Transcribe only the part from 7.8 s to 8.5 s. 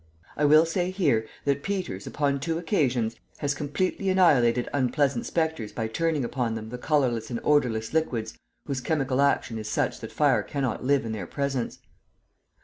liquids